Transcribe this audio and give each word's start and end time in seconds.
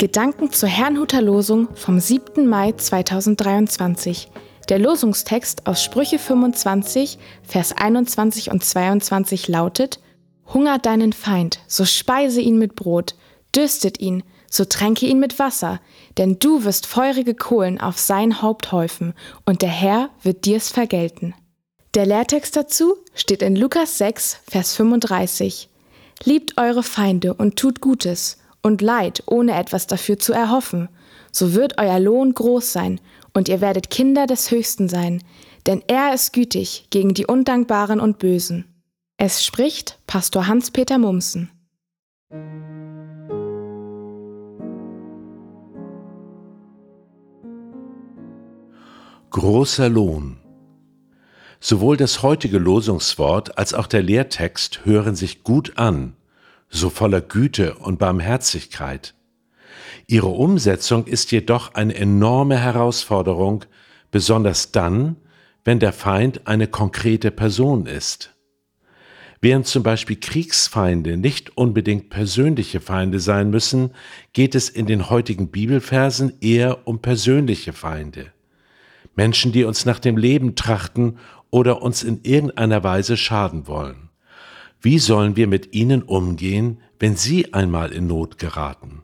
Gedanken 0.00 0.50
zur 0.50 0.70
Herrnhuter 0.70 1.20
Losung 1.20 1.68
vom 1.74 2.00
7. 2.00 2.46
Mai 2.46 2.72
2023. 2.72 4.30
Der 4.70 4.78
Losungstext 4.78 5.66
aus 5.66 5.84
Sprüche 5.84 6.18
25, 6.18 7.18
Vers 7.42 7.76
21 7.76 8.50
und 8.50 8.64
22 8.64 9.48
lautet: 9.48 10.00
Hungert 10.54 10.86
deinen 10.86 11.12
Feind, 11.12 11.60
so 11.66 11.84
speise 11.84 12.40
ihn 12.40 12.56
mit 12.56 12.76
Brot, 12.76 13.14
dürstet 13.54 14.00
ihn, 14.00 14.22
so 14.50 14.64
tränke 14.64 15.04
ihn 15.04 15.18
mit 15.18 15.38
Wasser, 15.38 15.82
denn 16.16 16.38
du 16.38 16.64
wirst 16.64 16.86
feurige 16.86 17.34
Kohlen 17.34 17.78
auf 17.78 17.98
sein 17.98 18.40
Haupt 18.40 18.72
häufen, 18.72 19.12
und 19.44 19.60
der 19.60 19.68
Herr 19.68 20.08
wird 20.22 20.46
dir's 20.46 20.70
vergelten. 20.70 21.34
Der 21.92 22.06
Lehrtext 22.06 22.56
dazu 22.56 22.96
steht 23.12 23.42
in 23.42 23.54
Lukas 23.54 23.98
6, 23.98 24.38
Vers 24.48 24.74
35. 24.76 25.68
Liebt 26.24 26.56
eure 26.56 26.82
Feinde 26.82 27.34
und 27.34 27.56
tut 27.56 27.82
Gutes 27.82 28.39
und 28.62 28.82
Leid, 28.82 29.22
ohne 29.26 29.54
etwas 29.58 29.86
dafür 29.86 30.18
zu 30.18 30.32
erhoffen, 30.32 30.88
so 31.32 31.54
wird 31.54 31.78
euer 31.78 32.00
Lohn 32.00 32.34
groß 32.34 32.72
sein, 32.72 33.00
und 33.32 33.48
ihr 33.48 33.60
werdet 33.60 33.90
Kinder 33.90 34.26
des 34.26 34.50
Höchsten 34.50 34.88
sein, 34.88 35.22
denn 35.66 35.82
er 35.86 36.14
ist 36.14 36.32
gütig 36.32 36.86
gegen 36.90 37.14
die 37.14 37.26
Undankbaren 37.26 38.00
und 38.00 38.18
Bösen. 38.18 38.64
Es 39.16 39.44
spricht 39.44 39.98
Pastor 40.06 40.46
Hans-Peter 40.46 40.98
Mumsen. 40.98 41.50
Großer 49.30 49.88
Lohn. 49.88 50.38
Sowohl 51.60 51.96
das 51.96 52.22
heutige 52.22 52.58
Losungswort 52.58 53.58
als 53.58 53.74
auch 53.74 53.86
der 53.86 54.02
Lehrtext 54.02 54.84
hören 54.84 55.14
sich 55.14 55.44
gut 55.44 55.76
an 55.76 56.16
so 56.70 56.88
voller 56.88 57.20
Güte 57.20 57.74
und 57.74 57.98
Barmherzigkeit. 57.98 59.14
Ihre 60.06 60.28
Umsetzung 60.28 61.06
ist 61.06 61.30
jedoch 61.32 61.74
eine 61.74 61.94
enorme 61.94 62.58
Herausforderung, 62.58 63.64
besonders 64.10 64.72
dann, 64.72 65.16
wenn 65.64 65.78
der 65.78 65.92
Feind 65.92 66.46
eine 66.46 66.66
konkrete 66.66 67.30
Person 67.30 67.86
ist. 67.86 68.34
Während 69.42 69.66
zum 69.66 69.82
Beispiel 69.82 70.16
Kriegsfeinde 70.16 71.16
nicht 71.16 71.56
unbedingt 71.56 72.10
persönliche 72.10 72.80
Feinde 72.80 73.20
sein 73.20 73.50
müssen, 73.50 73.92
geht 74.32 74.54
es 74.54 74.68
in 74.68 74.86
den 74.86 75.08
heutigen 75.08 75.48
Bibelversen 75.50 76.34
eher 76.40 76.86
um 76.86 77.00
persönliche 77.00 77.72
Feinde. 77.72 78.32
Menschen, 79.16 79.52
die 79.52 79.64
uns 79.64 79.86
nach 79.86 79.98
dem 79.98 80.18
Leben 80.18 80.56
trachten 80.56 81.18
oder 81.50 81.82
uns 81.82 82.02
in 82.02 82.20
irgendeiner 82.22 82.84
Weise 82.84 83.16
schaden 83.16 83.66
wollen. 83.66 84.09
Wie 84.80 84.98
sollen 84.98 85.36
wir 85.36 85.46
mit 85.46 85.74
ihnen 85.74 86.02
umgehen, 86.02 86.80
wenn 86.98 87.16
sie 87.16 87.52
einmal 87.52 87.92
in 87.92 88.06
Not 88.06 88.38
geraten? 88.38 89.02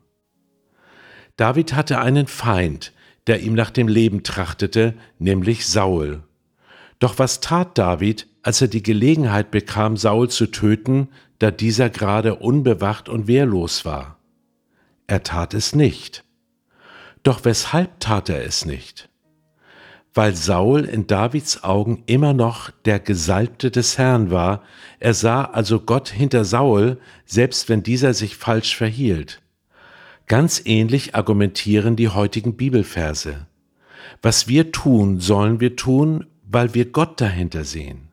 David 1.36 1.74
hatte 1.74 2.00
einen 2.00 2.26
Feind, 2.26 2.92
der 3.26 3.40
ihm 3.40 3.54
nach 3.54 3.70
dem 3.70 3.88
Leben 3.88 4.22
trachtete, 4.22 4.94
nämlich 5.18 5.66
Saul. 5.66 6.22
Doch 6.98 7.18
was 7.18 7.40
tat 7.40 7.76
David, 7.76 8.26
als 8.42 8.62
er 8.62 8.68
die 8.68 8.82
Gelegenheit 8.82 9.50
bekam, 9.50 9.96
Saul 9.96 10.30
zu 10.30 10.46
töten, 10.46 11.08
da 11.38 11.50
dieser 11.50 11.90
gerade 11.90 12.36
unbewacht 12.36 13.08
und 13.08 13.26
wehrlos 13.26 13.84
war? 13.84 14.18
Er 15.06 15.22
tat 15.22 15.52
es 15.52 15.74
nicht. 15.74 16.24
Doch 17.22 17.44
weshalb 17.44 18.00
tat 18.00 18.30
er 18.30 18.44
es 18.44 18.64
nicht? 18.64 19.10
Weil 20.16 20.34
Saul 20.34 20.86
in 20.86 21.06
Davids 21.06 21.62
Augen 21.62 22.02
immer 22.06 22.32
noch 22.32 22.70
der 22.86 22.98
Gesalbte 22.98 23.70
des 23.70 23.98
Herrn 23.98 24.30
war, 24.30 24.62
er 24.98 25.12
sah 25.12 25.44
also 25.44 25.78
Gott 25.78 26.08
hinter 26.08 26.46
Saul, 26.46 26.96
selbst 27.26 27.68
wenn 27.68 27.82
dieser 27.82 28.14
sich 28.14 28.36
falsch 28.36 28.74
verhielt. 28.74 29.42
Ganz 30.26 30.62
ähnlich 30.64 31.14
argumentieren 31.14 31.96
die 31.96 32.08
heutigen 32.08 32.56
Bibelverse. 32.56 33.46
Was 34.22 34.48
wir 34.48 34.72
tun, 34.72 35.20
sollen 35.20 35.60
wir 35.60 35.76
tun, 35.76 36.24
weil 36.48 36.72
wir 36.72 36.86
Gott 36.86 37.20
dahinter 37.20 37.64
sehen. 37.64 38.08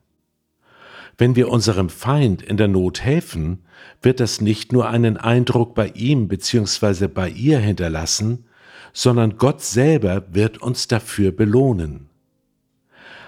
Wenn 1.18 1.38
wir 1.38 1.48
unserem 1.48 1.88
Feind 1.88 2.42
in 2.42 2.58
der 2.58 2.68
Not 2.68 3.00
helfen, 3.00 3.60
wird 4.02 4.20
das 4.20 4.42
nicht 4.42 4.74
nur 4.74 4.90
einen 4.90 5.16
Eindruck 5.16 5.74
bei 5.74 5.88
ihm 5.88 6.28
bzw. 6.28 7.08
bei 7.08 7.30
ihr 7.30 7.60
hinterlassen, 7.60 8.44
sondern 8.94 9.38
Gott 9.38 9.62
selber 9.62 10.24
wird 10.32 10.60
uns 10.60 10.88
dafür 10.88 11.32
belohnen. 11.32 12.10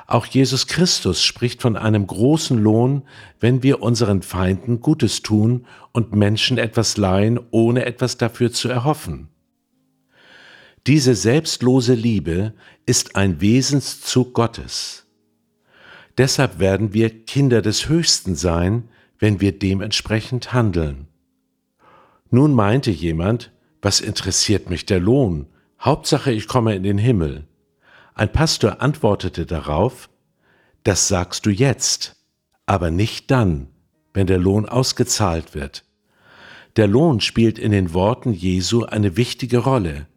Auch 0.08 0.28
Jesus 0.28 0.68
Christus 0.68 1.24
spricht 1.24 1.64
von 1.64 1.76
einem 1.76 2.06
großen 2.06 2.58
Lohn, 2.58 3.02
wenn 3.40 3.64
wir 3.64 3.82
unseren 3.82 4.22
Feinden 4.22 4.80
Gutes 4.80 5.24
tun 5.24 5.66
und 5.94 6.16
Menschen 6.16 6.60
etwas 6.60 6.96
leihen, 6.96 7.40
ohne 7.50 7.86
etwas 7.86 8.18
dafür 8.18 8.52
zu 8.52 8.70
erhoffen. 8.70 9.30
Diese 10.86 11.16
selbstlose 11.16 11.96
Liebe 11.96 12.54
ist 12.86 13.16
ein 13.16 13.42
Wesenszug 13.42 14.36
Gottes. 14.36 15.08
Deshalb 16.20 16.60
werden 16.60 16.94
wir 16.94 17.26
Kinder 17.26 17.64
des 17.64 17.90
Höchsten 17.90 18.36
sein, 18.36 18.88
wenn 19.18 19.42
wir 19.42 19.58
dementsprechend 19.58 20.54
handeln. 20.54 21.08
Nun 22.30 22.54
meinte 22.54 22.92
jemand, 22.92 23.52
was 23.82 24.02
interessiert 24.02 24.70
mich 24.70 24.86
der 24.86 25.00
Lohn? 25.00 25.48
Hauptsache, 25.86 26.32
ich 26.32 26.48
komme 26.48 26.76
in 26.76 26.82
den 26.82 26.98
Himmel. 26.98 27.46
Ein 28.16 28.32
Pastor 28.32 28.82
antwortete 28.82 29.46
darauf, 29.46 30.10
das 30.84 31.08
sagst 31.08 31.46
du 31.46 31.52
jetzt, 31.52 32.16
aber 32.66 32.90
nicht 32.90 33.30
dann, 33.30 33.68
wenn 34.12 34.26
der 34.26 34.40
Lohn 34.40 34.66
ausgezahlt 34.66 35.54
wird. 35.54 35.86
Der 36.76 36.88
Lohn 36.88 37.22
spielt 37.22 37.60
in 37.60 37.72
den 37.72 37.94
Worten 37.94 38.34
Jesu 38.34 38.84
eine 38.84 39.16
wichtige 39.16 39.60
Rolle. 39.60 40.08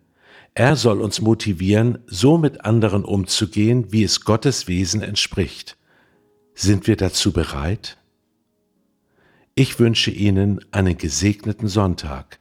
Er 0.54 0.74
soll 0.74 1.02
uns 1.02 1.20
motivieren, 1.20 1.98
so 2.06 2.38
mit 2.38 2.64
anderen 2.64 3.04
umzugehen, 3.04 3.92
wie 3.92 4.04
es 4.04 4.22
Gottes 4.22 4.68
Wesen 4.68 5.02
entspricht. 5.02 5.76
Sind 6.54 6.86
wir 6.86 6.96
dazu 6.96 7.30
bereit? 7.30 7.98
Ich 9.54 9.78
wünsche 9.78 10.10
Ihnen 10.10 10.64
einen 10.72 10.96
gesegneten 10.96 11.68
Sonntag. 11.68 12.40